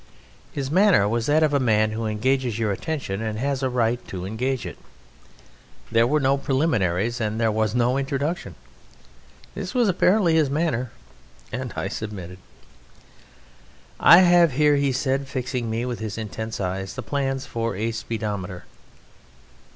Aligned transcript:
His 0.51 0.71
manner 0.71 1.07
was 1.07 1.27
that 1.27 1.43
of 1.43 1.53
a 1.53 1.59
man 1.59 1.91
who 1.91 2.07
engages 2.07 2.57
your 2.57 2.71
attention 2.71 3.21
and 3.21 3.37
has 3.37 3.61
a 3.61 3.69
right 3.69 4.03
to 4.07 4.25
engage 4.25 4.65
it. 4.65 4.79
There 5.91 6.07
were 6.07 6.19
no 6.19 6.39
preliminaries 6.39 7.21
and 7.21 7.39
there 7.39 7.51
was 7.51 7.75
no 7.75 7.99
introduction. 7.99 8.55
This 9.53 9.75
was 9.75 9.87
apparently 9.87 10.33
his 10.33 10.49
manner, 10.49 10.89
and 11.51 11.71
I 11.75 11.87
submitted. 11.87 12.39
"I 13.99 14.21
have 14.21 14.53
here," 14.53 14.75
he 14.77 14.91
said, 14.91 15.27
fixing 15.27 15.69
me 15.69 15.85
with 15.85 15.99
his 15.99 16.17
intense 16.17 16.59
eyes, 16.59 16.95
"the 16.95 17.03
plans 17.03 17.45
for 17.45 17.75
a 17.75 17.91
speedometer." 17.91 18.63